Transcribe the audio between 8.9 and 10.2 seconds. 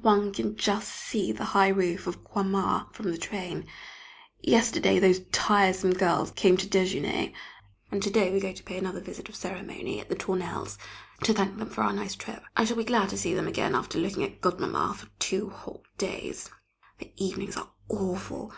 visit of ceremony at the